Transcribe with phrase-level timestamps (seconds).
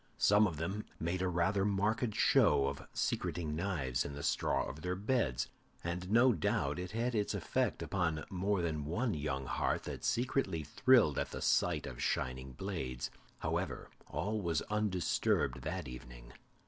[0.17, 4.81] Some of them made a rather marked show of secreting knives in the straw of
[4.81, 5.47] their beds,
[5.83, 10.63] and no doubt it had its effect upon more than one young heart that secretly
[10.63, 13.11] thrilled at the sight of the shining blades.
[13.41, 16.33] However, all was undisturbed that evening.